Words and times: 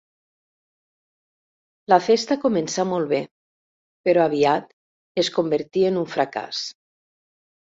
La 1.93 1.99
festa 2.05 2.37
començà 2.47 2.85
molt 2.93 3.09
bé, 3.13 3.19
però 4.09 4.25
aviat 4.31 4.75
es 5.25 5.31
convertí 5.37 5.85
en 5.91 6.01
un 6.05 6.09
fracàs. 6.19 6.65